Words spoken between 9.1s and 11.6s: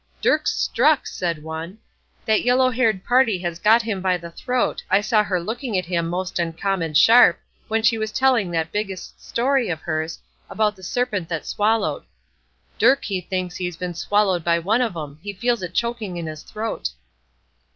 story of hers, about the serpent that